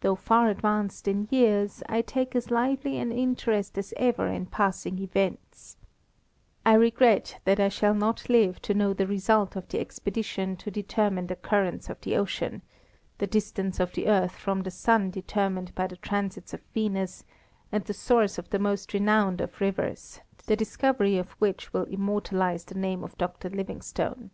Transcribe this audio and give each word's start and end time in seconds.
"Though 0.00 0.14
far 0.14 0.48
advanced 0.48 1.06
in 1.06 1.28
years, 1.30 1.82
I 1.86 2.00
take 2.00 2.34
as 2.34 2.50
lively 2.50 2.96
an 2.96 3.12
interest 3.12 3.76
as 3.76 3.92
ever 3.98 4.26
in 4.26 4.46
passing 4.46 4.98
events. 4.98 5.76
I 6.64 6.72
regret 6.72 7.38
that 7.44 7.60
I 7.60 7.68
shall 7.68 7.92
not 7.92 8.30
live 8.30 8.62
to 8.62 8.72
know 8.72 8.94
the 8.94 9.06
result 9.06 9.54
of 9.54 9.68
the 9.68 9.78
expedition 9.78 10.56
to 10.56 10.70
determine 10.70 11.26
the 11.26 11.36
currents 11.36 11.90
of 11.90 12.00
the 12.00 12.16
ocean, 12.16 12.62
the 13.18 13.26
distance 13.26 13.78
of 13.78 13.92
the 13.92 14.08
earth 14.08 14.36
from 14.36 14.62
the 14.62 14.70
sun 14.70 15.10
determined 15.10 15.74
by 15.74 15.86
the 15.86 15.98
transits 15.98 16.54
of 16.54 16.62
Venus, 16.72 17.22
and 17.70 17.84
the 17.84 17.92
source 17.92 18.38
of 18.38 18.48
the 18.48 18.58
most 18.58 18.94
renowned 18.94 19.42
of 19.42 19.60
rivers, 19.60 20.20
the 20.46 20.56
discovery 20.56 21.18
of 21.18 21.32
which 21.32 21.74
will 21.74 21.84
immortalise 21.84 22.64
the 22.64 22.74
name 22.74 23.04
of 23.04 23.18
Dr. 23.18 23.50
Livingstone. 23.50 24.30